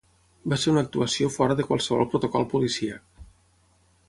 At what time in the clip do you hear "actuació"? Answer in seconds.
0.85-1.29